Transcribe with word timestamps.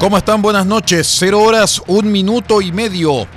¿Cómo 0.00 0.16
están? 0.16 0.40
Buenas 0.40 0.64
noches. 0.64 1.06
Cero 1.18 1.42
horas, 1.42 1.82
un 1.86 2.10
minuto 2.10 2.62
y 2.62 2.72
medio. 2.72 3.28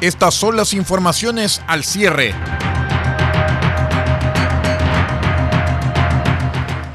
Estas 0.00 0.34
son 0.34 0.56
las 0.56 0.72
informaciones 0.72 1.60
al 1.66 1.82
cierre. 1.82 2.32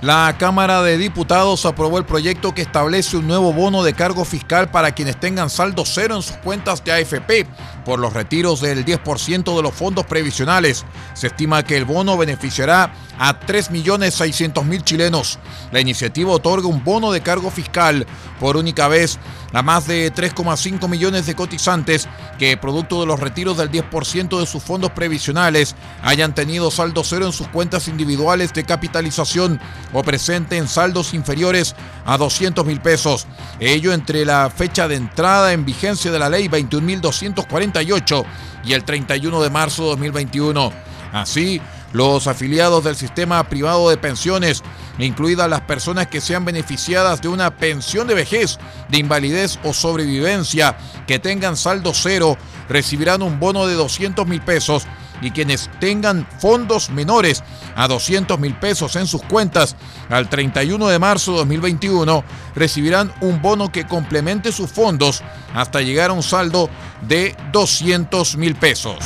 La 0.01 0.33
Cámara 0.39 0.81
de 0.81 0.97
Diputados 0.97 1.65
aprobó 1.65 1.97
el 1.97 2.05
proyecto 2.05 2.55
que 2.55 2.61
establece 2.61 3.17
un 3.17 3.27
nuevo 3.27 3.51
bono 3.51 3.83
de 3.83 3.93
cargo 3.93 4.23
fiscal 4.23 4.71
para 4.71 4.93
quienes 4.93 5.19
tengan 5.19 5.49
saldo 5.49 5.83
cero 5.85 6.15
en 6.15 6.21
sus 6.21 6.37
cuentas 6.37 6.81
de 6.83 6.93
AFP 6.93 7.45
por 7.83 7.99
los 7.99 8.13
retiros 8.13 8.61
del 8.61 8.85
10% 8.85 9.55
de 9.55 9.61
los 9.61 9.73
fondos 9.73 10.05
previsionales. 10.05 10.85
Se 11.15 11.27
estima 11.27 11.63
que 11.63 11.75
el 11.75 11.83
bono 11.83 12.17
beneficiará 12.17 12.93
a 13.21 13.39
3.600.000 13.39 14.83
chilenos. 14.83 15.37
La 15.71 15.79
iniciativa 15.79 16.31
otorga 16.31 16.67
un 16.67 16.83
bono 16.83 17.11
de 17.11 17.21
cargo 17.21 17.51
fiscal 17.51 18.07
por 18.39 18.57
única 18.57 18.87
vez 18.87 19.19
a 19.53 19.61
más 19.61 19.85
de 19.85 20.11
3,5 20.11 20.89
millones 20.89 21.27
de 21.27 21.35
cotizantes 21.35 22.07
que, 22.39 22.57
producto 22.57 22.99
de 22.99 23.05
los 23.05 23.19
retiros 23.19 23.57
del 23.57 23.69
10% 23.69 24.39
de 24.39 24.47
sus 24.47 24.63
fondos 24.63 24.89
previsionales, 24.89 25.75
hayan 26.01 26.33
tenido 26.33 26.71
saldo 26.71 27.03
cero 27.03 27.27
en 27.27 27.31
sus 27.31 27.47
cuentas 27.49 27.87
individuales 27.87 28.53
de 28.53 28.63
capitalización 28.63 29.59
o 29.93 30.01
presenten 30.01 30.67
saldos 30.67 31.13
inferiores 31.13 31.75
a 32.05 32.17
200 32.17 32.65
mil 32.65 32.81
pesos. 32.81 33.27
Ello 33.59 33.93
entre 33.93 34.25
la 34.25 34.49
fecha 34.49 34.87
de 34.87 34.95
entrada 34.95 35.53
en 35.53 35.63
vigencia 35.63 36.11
de 36.11 36.17
la 36.17 36.29
ley 36.29 36.47
21.248 36.47 38.25
y 38.63 38.73
el 38.73 38.83
31 38.83 39.43
de 39.43 39.49
marzo 39.51 39.83
de 39.83 39.89
2021. 39.89 40.71
Así, 41.13 41.61
los 41.93 42.27
afiliados 42.27 42.83
del 42.83 42.95
sistema 42.95 43.43
privado 43.43 43.89
de 43.89 43.97
pensiones, 43.97 44.63
incluidas 44.99 45.49
las 45.49 45.61
personas 45.61 46.07
que 46.07 46.21
sean 46.21 46.45
beneficiadas 46.45 47.21
de 47.21 47.27
una 47.27 47.57
pensión 47.57 48.07
de 48.07 48.15
vejez, 48.15 48.57
de 48.89 48.97
invalidez 48.97 49.59
o 49.63 49.73
sobrevivencia, 49.73 50.77
que 51.07 51.19
tengan 51.19 51.57
saldo 51.57 51.91
cero, 51.93 52.37
recibirán 52.69 53.21
un 53.21 53.39
bono 53.39 53.67
de 53.67 53.75
200 53.75 54.25
mil 54.27 54.41
pesos 54.41 54.87
y 55.21 55.31
quienes 55.31 55.69
tengan 55.79 56.27
fondos 56.39 56.89
menores 56.89 57.43
a 57.75 57.87
200 57.87 58.39
mil 58.39 58.55
pesos 58.55 58.95
en 58.95 59.07
sus 59.07 59.21
cuentas 59.23 59.75
al 60.09 60.29
31 60.29 60.87
de 60.87 60.99
marzo 60.99 61.31
de 61.31 61.37
2021 61.39 62.23
recibirán 62.55 63.13
un 63.21 63.41
bono 63.41 63.71
que 63.71 63.85
complemente 63.85 64.51
sus 64.51 64.71
fondos 64.71 65.21
hasta 65.53 65.81
llegar 65.81 66.09
a 66.09 66.13
un 66.13 66.23
saldo 66.23 66.69
de 67.07 67.35
200 67.51 68.35
mil 68.37 68.55
pesos. 68.55 68.97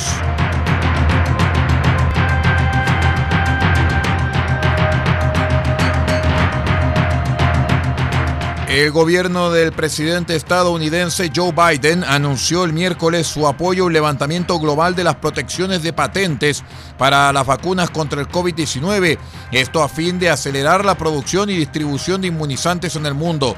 El 8.68 8.90
gobierno 8.90 9.52
del 9.52 9.70
presidente 9.70 10.34
estadounidense 10.34 11.30
Joe 11.34 11.52
Biden 11.52 12.02
anunció 12.02 12.64
el 12.64 12.72
miércoles 12.72 13.28
su 13.28 13.46
apoyo 13.46 13.84
a 13.84 13.86
un 13.86 13.92
levantamiento 13.92 14.58
global 14.58 14.96
de 14.96 15.04
las 15.04 15.14
protecciones 15.14 15.84
de 15.84 15.92
patentes 15.92 16.64
para 16.98 17.32
las 17.32 17.46
vacunas 17.46 17.90
contra 17.90 18.20
el 18.20 18.28
COVID-19, 18.28 19.18
esto 19.52 19.84
a 19.84 19.88
fin 19.88 20.18
de 20.18 20.30
acelerar 20.30 20.84
la 20.84 20.96
producción 20.96 21.48
y 21.48 21.56
distribución 21.56 22.20
de 22.20 22.26
inmunizantes 22.26 22.96
en 22.96 23.06
el 23.06 23.14
mundo. 23.14 23.54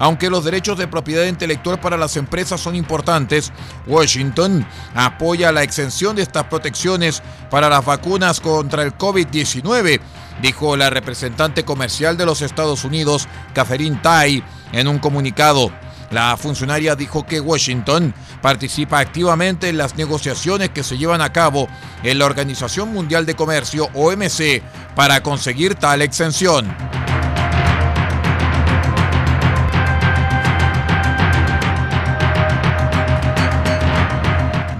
Aunque 0.00 0.30
los 0.30 0.44
derechos 0.44 0.76
de 0.78 0.88
propiedad 0.88 1.26
intelectual 1.26 1.78
para 1.78 1.96
las 1.96 2.16
empresas 2.16 2.60
son 2.60 2.74
importantes, 2.74 3.52
Washington 3.86 4.66
apoya 4.94 5.52
la 5.52 5.62
exención 5.62 6.16
de 6.16 6.22
estas 6.22 6.44
protecciones 6.44 7.22
para 7.50 7.68
las 7.68 7.84
vacunas 7.84 8.40
contra 8.40 8.82
el 8.82 8.96
COVID-19 8.96 10.00
dijo 10.40 10.76
la 10.76 10.90
representante 10.90 11.64
comercial 11.64 12.16
de 12.16 12.26
los 12.26 12.42
Estados 12.42 12.84
Unidos, 12.84 13.28
Catherine 13.52 14.00
Tai, 14.02 14.42
en 14.72 14.88
un 14.88 14.98
comunicado. 14.98 15.70
La 16.10 16.36
funcionaria 16.36 16.96
dijo 16.96 17.24
que 17.24 17.40
Washington 17.40 18.12
participa 18.42 18.98
activamente 18.98 19.68
en 19.68 19.78
las 19.78 19.96
negociaciones 19.96 20.70
que 20.70 20.82
se 20.82 20.98
llevan 20.98 21.20
a 21.20 21.32
cabo 21.32 21.68
en 22.02 22.18
la 22.18 22.24
Organización 22.24 22.92
Mundial 22.92 23.26
de 23.26 23.36
Comercio, 23.36 23.88
OMC, 23.94 24.62
para 24.96 25.22
conseguir 25.22 25.76
tal 25.76 26.02
exención. 26.02 26.66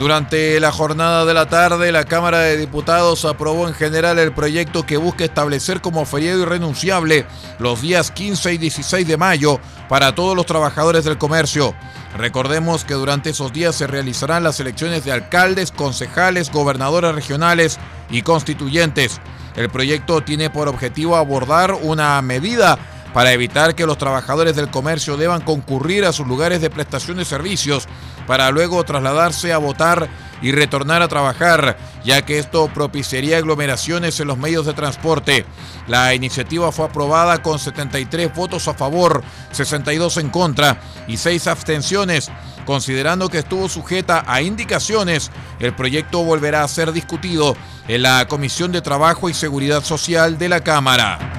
Durante 0.00 0.58
la 0.60 0.72
jornada 0.72 1.26
de 1.26 1.34
la 1.34 1.50
tarde, 1.50 1.92
la 1.92 2.06
Cámara 2.06 2.38
de 2.38 2.56
Diputados 2.56 3.26
aprobó 3.26 3.68
en 3.68 3.74
general 3.74 4.18
el 4.18 4.32
proyecto 4.32 4.86
que 4.86 4.96
busca 4.96 5.26
establecer 5.26 5.82
como 5.82 6.06
feriado 6.06 6.40
irrenunciable 6.40 7.26
los 7.58 7.82
días 7.82 8.10
15 8.10 8.54
y 8.54 8.56
16 8.56 9.06
de 9.06 9.18
mayo 9.18 9.60
para 9.90 10.14
todos 10.14 10.34
los 10.34 10.46
trabajadores 10.46 11.04
del 11.04 11.18
comercio. 11.18 11.74
Recordemos 12.16 12.86
que 12.86 12.94
durante 12.94 13.28
esos 13.28 13.52
días 13.52 13.74
se 13.74 13.86
realizarán 13.86 14.42
las 14.42 14.58
elecciones 14.58 15.04
de 15.04 15.12
alcaldes, 15.12 15.70
concejales, 15.70 16.50
gobernadores 16.50 17.14
regionales 17.14 17.78
y 18.08 18.22
constituyentes. 18.22 19.20
El 19.54 19.68
proyecto 19.68 20.22
tiene 20.22 20.48
por 20.48 20.68
objetivo 20.68 21.16
abordar 21.16 21.74
una 21.74 22.22
medida 22.22 22.78
para 23.12 23.32
evitar 23.32 23.74
que 23.74 23.86
los 23.86 23.98
trabajadores 23.98 24.56
del 24.56 24.70
comercio 24.70 25.16
deban 25.16 25.40
concurrir 25.40 26.04
a 26.04 26.12
sus 26.12 26.26
lugares 26.26 26.60
de 26.60 26.70
prestación 26.70 27.16
de 27.16 27.24
servicios 27.24 27.88
para 28.26 28.50
luego 28.50 28.84
trasladarse 28.84 29.52
a 29.52 29.58
votar 29.58 30.08
y 30.42 30.52
retornar 30.52 31.02
a 31.02 31.08
trabajar, 31.08 31.76
ya 32.04 32.22
que 32.22 32.38
esto 32.38 32.68
propiciaría 32.72 33.38
aglomeraciones 33.38 34.18
en 34.20 34.28
los 34.28 34.38
medios 34.38 34.66
de 34.66 34.72
transporte. 34.72 35.44
La 35.86 36.14
iniciativa 36.14 36.72
fue 36.72 36.86
aprobada 36.86 37.42
con 37.42 37.58
73 37.58 38.34
votos 38.34 38.68
a 38.68 38.74
favor, 38.74 39.22
62 39.52 40.16
en 40.18 40.30
contra 40.30 40.80
y 41.08 41.16
6 41.16 41.46
abstenciones. 41.46 42.30
Considerando 42.64 43.28
que 43.28 43.38
estuvo 43.38 43.68
sujeta 43.68 44.24
a 44.26 44.42
indicaciones, 44.42 45.30
el 45.58 45.74
proyecto 45.74 46.22
volverá 46.22 46.62
a 46.62 46.68
ser 46.68 46.92
discutido 46.92 47.56
en 47.88 48.02
la 48.02 48.26
Comisión 48.28 48.70
de 48.70 48.80
Trabajo 48.80 49.28
y 49.28 49.34
Seguridad 49.34 49.82
Social 49.82 50.38
de 50.38 50.48
la 50.48 50.60
Cámara. 50.60 51.29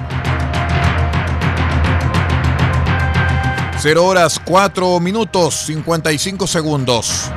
0 3.82 4.04
horas 4.04 4.40
4 4.44 5.00
minutos 5.00 5.56
55 5.66 6.46
segundos. 6.46 7.32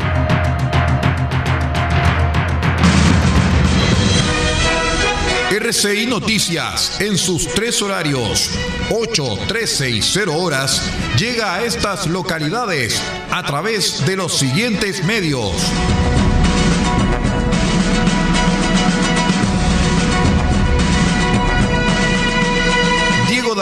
RCI 5.49 6.05
Noticias 6.05 7.01
en 7.01 7.17
sus 7.17 7.47
tres 7.47 7.81
horarios, 7.81 8.51
8, 8.91 9.39
13 9.47 9.89
y 9.89 10.01
0 10.03 10.37
horas, 10.37 10.83
llega 11.17 11.55
a 11.55 11.63
estas 11.63 12.05
localidades 12.05 13.01
a 13.31 13.41
través 13.41 14.05
de 14.05 14.15
los 14.15 14.37
siguientes 14.37 15.03
medios. 15.03 15.51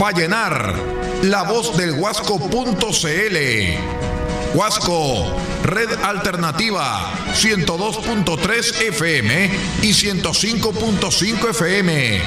Vallenar, 0.00 0.74
La 1.24 1.42
Voz 1.42 1.76
del 1.76 1.92
Huasco.cl. 1.92 3.36
Huasco, 4.54 5.36
Red 5.62 5.90
Alternativa 6.02 7.12
102.3 7.34 8.80
FM 8.88 9.50
y 9.82 9.90
105.5 9.90 11.50
FM. 11.50 12.18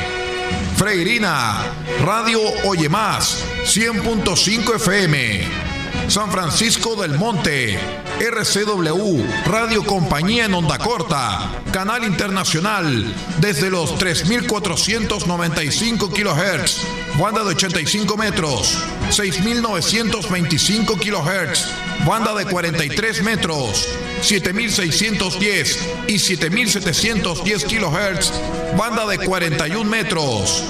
Freirina, 0.78 1.64
Radio 2.06 2.42
Oye 2.66 2.90
Más, 2.90 3.44
100.5 3.66 4.76
FM. 4.76 5.74
San 6.10 6.30
Francisco 6.32 6.96
del 6.96 7.18
Monte, 7.18 7.80
RCW, 8.20 9.26
Radio 9.46 9.84
Compañía 9.84 10.46
en 10.46 10.54
Onda 10.54 10.78
Corta, 10.78 11.50
Canal 11.72 12.04
Internacional, 12.04 13.12
desde 13.40 13.72
los 13.72 13.98
3.495 13.98 16.12
kHz, 16.12 16.82
banda 17.20 17.44
de 17.44 17.50
85 17.52 18.18
metros, 18.18 18.76
6.925 19.10 20.98
kHz, 20.98 21.68
banda 22.06 22.34
de 22.34 22.46
43 22.46 23.22
metros, 23.24 23.88
7610 24.22 25.80
y 26.08 26.20
7710 26.20 27.66
kHz, 27.66 28.32
banda 28.78 29.06
de 29.06 29.20
41 29.20 29.90
metros. 29.90 30.64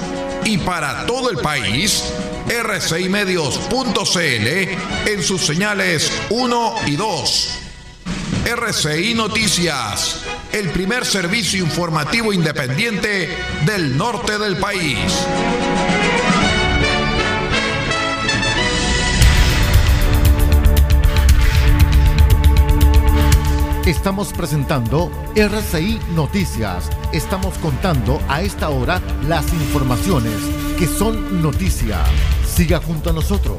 Y 0.44 0.58
para 0.58 1.06
todo 1.06 1.30
el 1.30 1.38
país, 1.38 2.04
rcimedios.cl 2.48 5.10
en 5.10 5.22
sus 5.22 5.46
señales 5.46 6.12
1 6.28 6.74
y 6.86 6.96
2. 6.96 7.60
RCI 8.44 9.14
Noticias, 9.14 10.20
el 10.52 10.68
primer 10.68 11.06
servicio 11.06 11.64
informativo 11.64 12.30
independiente 12.30 13.34
del 13.64 13.96
norte 13.96 14.38
del 14.38 14.58
país. 14.58 14.98
Estamos 23.86 24.32
presentando 24.32 25.10
RCI 25.36 26.00
Noticias. 26.14 26.88
Estamos 27.12 27.58
contando 27.58 28.18
a 28.30 28.40
esta 28.40 28.70
hora 28.70 28.98
las 29.28 29.52
informaciones 29.52 30.32
que 30.78 30.86
son 30.86 31.42
noticia. 31.42 31.98
Siga 32.46 32.80
junto 32.80 33.10
a 33.10 33.12
nosotros. 33.12 33.58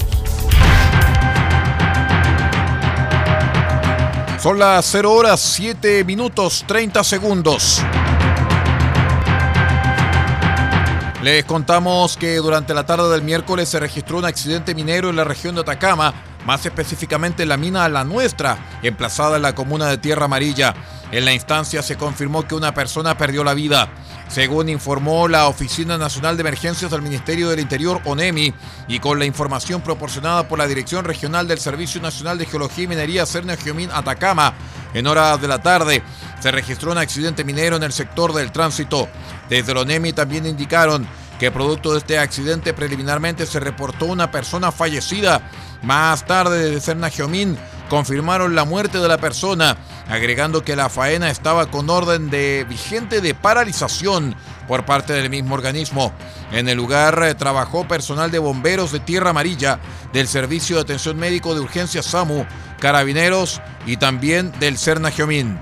Son 4.39 4.57
las 4.57 4.85
0 4.85 5.13
horas 5.13 5.39
7 5.41 6.03
minutos 6.03 6.65
30 6.67 7.03
segundos. 7.03 7.83
Les 11.21 11.45
contamos 11.45 12.17
que 12.17 12.37
durante 12.37 12.73
la 12.73 12.83
tarde 12.87 13.11
del 13.11 13.21
miércoles 13.21 13.69
se 13.69 13.79
registró 13.79 14.17
un 14.17 14.25
accidente 14.25 14.73
minero 14.73 15.11
en 15.11 15.17
la 15.17 15.23
región 15.23 15.53
de 15.53 15.61
Atacama 15.61 16.15
más 16.45 16.65
específicamente 16.65 17.43
en 17.43 17.49
la 17.49 17.57
mina 17.57 17.89
La 17.89 18.03
Nuestra, 18.03 18.57
emplazada 18.83 19.35
en 19.35 19.41
la 19.41 19.55
comuna 19.55 19.87
de 19.87 19.97
Tierra 19.97 20.25
Amarilla. 20.25 20.73
En 21.11 21.25
la 21.25 21.33
instancia 21.33 21.81
se 21.81 21.97
confirmó 21.97 22.47
que 22.47 22.55
una 22.55 22.73
persona 22.73 23.17
perdió 23.17 23.43
la 23.43 23.53
vida. 23.53 23.89
Según 24.27 24.69
informó 24.69 25.27
la 25.27 25.47
Oficina 25.47 25.97
Nacional 25.97 26.35
de 26.35 26.41
Emergencias 26.41 26.89
del 26.89 27.01
Ministerio 27.01 27.49
del 27.49 27.59
Interior, 27.59 28.01
ONEMI, 28.05 28.53
y 28.87 28.99
con 28.99 29.19
la 29.19 29.25
información 29.25 29.81
proporcionada 29.81 30.47
por 30.47 30.57
la 30.57 30.67
Dirección 30.67 31.05
Regional 31.05 31.47
del 31.47 31.59
Servicio 31.59 32.01
Nacional 32.01 32.37
de 32.37 32.45
Geología 32.45 32.85
y 32.85 32.87
Minería 32.87 33.25
Cerna 33.25 33.55
Geomín 33.55 33.91
Atacama, 33.91 34.53
en 34.93 35.07
horas 35.07 35.39
de 35.41 35.47
la 35.47 35.61
tarde 35.61 36.03
se 36.39 36.51
registró 36.51 36.91
un 36.91 36.97
accidente 36.97 37.43
minero 37.43 37.75
en 37.75 37.83
el 37.83 37.91
sector 37.91 38.33
del 38.33 38.51
tránsito. 38.51 39.07
Desde 39.49 39.71
el 39.71 39.77
ONEMI 39.79 40.13
también 40.13 40.45
indicaron 40.45 41.07
que 41.39 41.51
producto 41.51 41.91
de 41.91 41.99
este 41.99 42.17
accidente 42.17 42.73
preliminarmente 42.73 43.45
se 43.45 43.59
reportó 43.59 44.05
una 44.05 44.31
persona 44.31 44.71
fallecida 44.71 45.49
más 45.85 46.25
tarde, 46.25 46.65
desde 46.65 46.81
Cerna 46.81 47.09
Geomín 47.09 47.57
confirmaron 47.89 48.55
la 48.55 48.65
muerte 48.65 48.97
de 48.99 49.07
la 49.07 49.19
persona, 49.19 49.77
agregando 50.09 50.63
que 50.63 50.75
la 50.75 50.89
faena 50.89 51.29
estaba 51.29 51.69
con 51.69 51.89
orden 51.89 52.29
de 52.29 52.65
vigente 52.67 53.21
de 53.21 53.35
paralización 53.35 54.35
por 54.67 54.85
parte 54.85 55.13
del 55.13 55.29
mismo 55.29 55.55
organismo. 55.55 56.11
En 56.51 56.67
el 56.67 56.77
lugar 56.77 57.21
eh, 57.23 57.35
trabajó 57.35 57.87
personal 57.87 58.31
de 58.31 58.39
bomberos 58.39 58.91
de 58.91 58.99
Tierra 58.99 59.29
Amarilla, 59.29 59.79
del 60.13 60.27
Servicio 60.27 60.77
de 60.77 60.81
Atención 60.81 61.17
Médico 61.17 61.53
de 61.53 61.61
Urgencia 61.61 62.01
SAMU, 62.01 62.45
carabineros 62.79 63.61
y 63.85 63.97
también 63.97 64.51
del 64.59 64.77
Cerna 64.77 65.11
Geomín. 65.11 65.59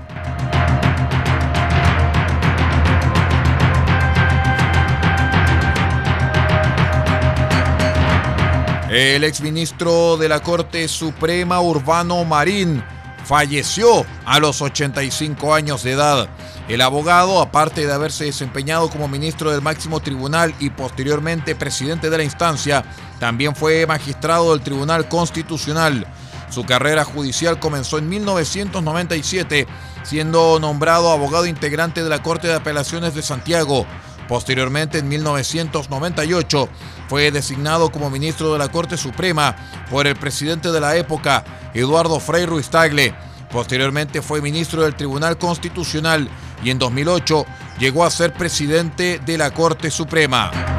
El 8.94 9.24
exministro 9.24 10.16
de 10.16 10.28
la 10.28 10.40
Corte 10.40 10.86
Suprema, 10.86 11.60
Urbano 11.60 12.24
Marín, 12.24 12.80
falleció 13.24 14.06
a 14.24 14.38
los 14.38 14.62
85 14.62 15.52
años 15.52 15.82
de 15.82 15.90
edad. 15.90 16.28
El 16.68 16.80
abogado, 16.80 17.42
aparte 17.42 17.88
de 17.88 17.92
haberse 17.92 18.26
desempeñado 18.26 18.88
como 18.88 19.08
ministro 19.08 19.50
del 19.50 19.62
máximo 19.62 19.98
tribunal 19.98 20.54
y 20.60 20.70
posteriormente 20.70 21.56
presidente 21.56 22.08
de 22.08 22.18
la 22.18 22.22
instancia, 22.22 22.84
también 23.18 23.56
fue 23.56 23.84
magistrado 23.84 24.52
del 24.52 24.62
Tribunal 24.62 25.08
Constitucional. 25.08 26.06
Su 26.48 26.64
carrera 26.64 27.04
judicial 27.04 27.58
comenzó 27.58 27.98
en 27.98 28.08
1997, 28.08 29.66
siendo 30.04 30.60
nombrado 30.60 31.10
abogado 31.10 31.46
integrante 31.46 32.04
de 32.04 32.10
la 32.10 32.22
Corte 32.22 32.46
de 32.46 32.54
Apelaciones 32.54 33.16
de 33.16 33.22
Santiago. 33.22 33.86
Posteriormente, 34.28 34.98
en 34.98 35.08
1998, 35.08 36.68
fue 37.08 37.30
designado 37.30 37.90
como 37.90 38.10
ministro 38.10 38.52
de 38.52 38.58
la 38.58 38.68
Corte 38.68 38.96
Suprema 38.96 39.54
por 39.90 40.06
el 40.06 40.16
presidente 40.16 40.72
de 40.72 40.80
la 40.80 40.96
época, 40.96 41.44
Eduardo 41.74 42.18
Frei 42.20 42.46
Ruiz 42.46 42.68
Tagle. 42.70 43.14
Posteriormente 43.50 44.22
fue 44.22 44.40
ministro 44.40 44.82
del 44.82 44.96
Tribunal 44.96 45.38
Constitucional 45.38 46.28
y 46.64 46.70
en 46.70 46.78
2008 46.78 47.46
llegó 47.78 48.04
a 48.04 48.10
ser 48.10 48.32
presidente 48.32 49.20
de 49.24 49.38
la 49.38 49.52
Corte 49.52 49.90
Suprema. 49.90 50.73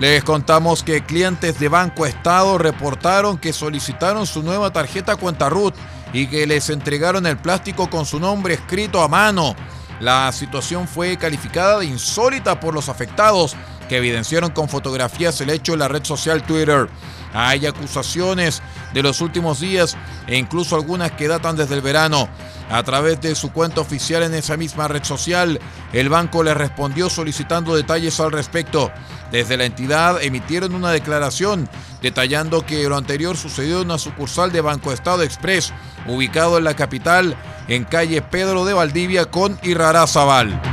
Les 0.00 0.24
contamos 0.24 0.82
que 0.82 1.04
clientes 1.04 1.60
de 1.60 1.68
Banco 1.68 2.06
Estado 2.06 2.56
reportaron 2.56 3.36
que 3.36 3.52
solicitaron 3.52 4.26
su 4.26 4.42
nueva 4.42 4.72
tarjeta 4.72 5.16
cuenta 5.16 5.50
RUT 5.50 5.74
y 6.14 6.26
que 6.26 6.46
les 6.46 6.70
entregaron 6.70 7.26
el 7.26 7.36
plástico 7.36 7.90
con 7.90 8.06
su 8.06 8.18
nombre 8.18 8.54
escrito 8.54 9.02
a 9.02 9.08
mano. 9.08 9.54
La 10.00 10.32
situación 10.32 10.88
fue 10.88 11.18
calificada 11.18 11.80
de 11.80 11.84
insólita 11.84 12.60
por 12.60 12.72
los 12.72 12.88
afectados, 12.88 13.54
que 13.90 13.98
evidenciaron 13.98 14.52
con 14.52 14.70
fotografías 14.70 15.38
el 15.42 15.50
hecho 15.50 15.74
en 15.74 15.80
la 15.80 15.88
red 15.88 16.02
social 16.02 16.42
Twitter. 16.44 16.88
Hay 17.34 17.66
acusaciones 17.66 18.62
de 18.94 19.02
los 19.02 19.20
últimos 19.20 19.60
días 19.60 19.98
e 20.26 20.38
incluso 20.38 20.76
algunas 20.76 21.12
que 21.12 21.28
datan 21.28 21.56
desde 21.56 21.74
el 21.74 21.82
verano. 21.82 22.26
A 22.70 22.84
través 22.84 23.20
de 23.20 23.34
su 23.34 23.50
cuenta 23.50 23.80
oficial 23.80 24.22
en 24.22 24.32
esa 24.32 24.56
misma 24.56 24.86
red 24.86 25.02
social, 25.02 25.58
el 25.92 26.08
banco 26.08 26.44
le 26.44 26.54
respondió 26.54 27.10
solicitando 27.10 27.74
detalles 27.74 28.20
al 28.20 28.30
respecto. 28.30 28.92
Desde 29.32 29.56
la 29.56 29.64
entidad 29.64 30.22
emitieron 30.22 30.76
una 30.76 30.92
declaración 30.92 31.68
detallando 32.00 32.64
que 32.64 32.88
lo 32.88 32.96
anterior 32.96 33.36
sucedió 33.36 33.80
en 33.80 33.86
una 33.86 33.98
sucursal 33.98 34.52
de 34.52 34.60
Banco 34.60 34.92
Estado 34.92 35.24
Express, 35.24 35.72
ubicado 36.06 36.58
en 36.58 36.64
la 36.64 36.74
capital, 36.74 37.36
en 37.66 37.84
calle 37.84 38.22
Pedro 38.22 38.64
de 38.64 38.72
Valdivia 38.72 39.26
con 39.26 39.58
Irrarazabal. 39.62 40.69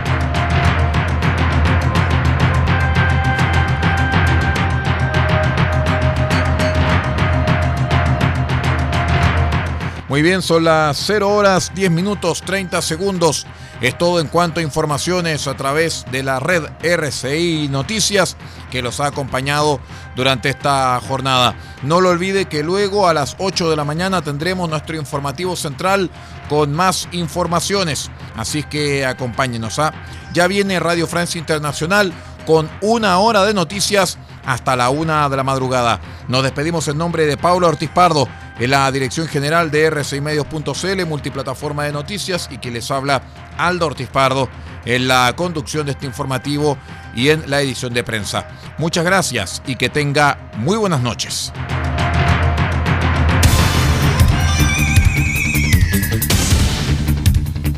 Muy 10.18 10.24
bien, 10.24 10.42
son 10.42 10.64
las 10.64 10.98
0 11.06 11.30
horas 11.30 11.72
10 11.76 11.92
minutos 11.92 12.42
30 12.42 12.82
segundos. 12.82 13.46
Es 13.82 13.96
todo 14.00 14.20
en 14.20 14.26
cuanto 14.26 14.60
a 14.60 14.64
informaciones 14.64 15.46
a 15.46 15.56
través 15.56 16.06
de 16.12 16.24
la 16.24 16.40
red 16.40 16.64
RCI 16.82 17.68
Noticias 17.70 18.36
que 18.72 18.82
los 18.82 19.00
ha 19.00 19.06
acompañado 19.06 19.80
durante 20.16 20.50
esta 20.50 21.00
jornada. 21.08 21.54
No 21.84 22.02
lo 22.02 22.10
olvide 22.10 22.46
que 22.46 22.64
luego 22.64 23.08
a 23.08 23.14
las 23.14 23.36
8 23.38 23.70
de 23.70 23.76
la 23.76 23.84
mañana 23.84 24.24
tendremos 24.24 24.68
nuestro 24.68 24.96
informativo 24.96 25.56
central 25.56 26.10
con 26.50 26.74
más 26.74 27.08
informaciones. 27.12 28.10
Así 28.36 28.64
que 28.64 29.06
acompáñenos. 29.06 29.78
¿ah? 29.78 29.94
Ya 30.34 30.48
viene 30.48 30.80
Radio 30.80 31.06
Francia 31.06 31.38
Internacional 31.38 32.12
con 32.48 32.68
una 32.82 33.20
hora 33.20 33.46
de 33.46 33.54
noticias 33.54 34.18
hasta 34.48 34.78
la 34.78 34.90
una 34.90 35.30
de 35.30 35.38
la 35.38 35.44
madrugada. 35.44 36.00
Nos 36.28 36.42
despedimos 36.42 36.88
en 36.88 36.98
nombre 36.98 37.26
de 37.26 37.38
Paula 37.38 37.68
Ortiz 37.68 37.90
Pardo, 37.90 38.28
en 38.60 38.72
la 38.72 38.92
dirección 38.92 39.28
general 39.28 39.72
de 39.72 39.92
r6medios.cl, 39.92 41.06
multiplataforma 41.06 41.84
de 41.84 41.92
noticias, 41.92 42.50
y 42.52 42.58
que 42.58 42.72
les 42.72 42.90
habla 42.92 43.22
Aldo 43.58 43.88
Ortiz 43.88 44.10
Pardo 44.10 44.50
en 44.86 45.08
la 45.08 45.34
conducción 45.36 45.86
de 45.86 45.92
este 45.92 46.06
informativo 46.06 46.78
y 47.16 47.30
en 47.30 47.50
la 47.50 47.62
edición 47.62 47.94
de 47.94 48.04
prensa. 48.04 48.48
Muchas 48.78 49.04
gracias 49.04 49.62
y 49.66 49.76
que 49.76 49.90
tenga 49.90 50.52
muy 50.58 50.78
buenas 50.78 51.02
noches. 51.02 51.52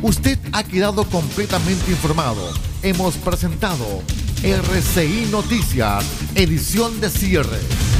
Usted 0.02 0.38
ha 0.52 0.64
quedado 0.64 1.04
completamente 1.04 1.90
informado. 1.90 2.48
Hemos 2.82 3.16
presentado 3.16 3.84
RCI 4.42 5.28
Noticias, 5.30 6.04
edición 6.34 7.00
de 7.00 7.10
cierre. 7.10 7.99